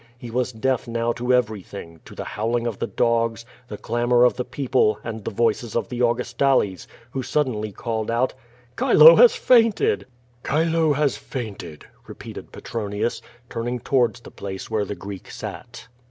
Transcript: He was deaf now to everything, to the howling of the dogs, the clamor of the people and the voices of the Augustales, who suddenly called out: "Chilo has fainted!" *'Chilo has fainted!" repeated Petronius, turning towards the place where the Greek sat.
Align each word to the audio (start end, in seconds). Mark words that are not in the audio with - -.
He 0.17 0.31
was 0.31 0.51
deaf 0.51 0.87
now 0.87 1.11
to 1.13 1.31
everything, 1.31 1.99
to 2.05 2.15
the 2.15 2.23
howling 2.23 2.65
of 2.65 2.79
the 2.79 2.87
dogs, 2.87 3.45
the 3.67 3.77
clamor 3.77 4.23
of 4.23 4.35
the 4.35 4.43
people 4.43 4.97
and 5.03 5.23
the 5.23 5.29
voices 5.29 5.75
of 5.75 5.89
the 5.89 5.99
Augustales, 5.99 6.87
who 7.11 7.21
suddenly 7.21 7.71
called 7.71 8.09
out: 8.09 8.33
"Chilo 8.79 9.15
has 9.17 9.35
fainted!" 9.35 10.07
*'Chilo 10.43 10.93
has 10.93 11.17
fainted!" 11.17 11.85
repeated 12.07 12.51
Petronius, 12.51 13.21
turning 13.47 13.77
towards 13.79 14.21
the 14.21 14.31
place 14.31 14.71
where 14.71 14.85
the 14.85 14.95
Greek 14.95 15.29
sat. 15.29 15.87